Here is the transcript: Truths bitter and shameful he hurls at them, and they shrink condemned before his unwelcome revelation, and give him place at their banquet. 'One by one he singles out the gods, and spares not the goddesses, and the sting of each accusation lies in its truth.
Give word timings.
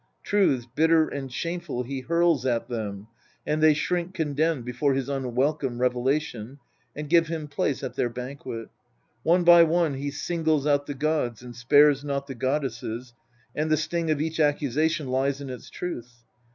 Truths 0.23 0.65
bitter 0.73 1.07
and 1.07 1.31
shameful 1.31 1.83
he 1.83 1.99
hurls 1.99 2.43
at 2.43 2.67
them, 2.67 3.05
and 3.45 3.61
they 3.61 3.75
shrink 3.75 4.15
condemned 4.15 4.65
before 4.65 4.95
his 4.95 5.07
unwelcome 5.07 5.77
revelation, 5.79 6.57
and 6.95 7.07
give 7.07 7.27
him 7.27 7.47
place 7.47 7.83
at 7.83 7.93
their 7.93 8.09
banquet. 8.09 8.69
'One 9.21 9.43
by 9.43 9.61
one 9.61 9.93
he 9.93 10.09
singles 10.09 10.65
out 10.65 10.87
the 10.87 10.95
gods, 10.95 11.43
and 11.43 11.55
spares 11.55 12.03
not 12.03 12.25
the 12.25 12.33
goddesses, 12.33 13.13
and 13.55 13.69
the 13.69 13.77
sting 13.77 14.09
of 14.09 14.19
each 14.19 14.39
accusation 14.39 15.07
lies 15.07 15.39
in 15.39 15.51
its 15.51 15.69
truth. 15.69 16.11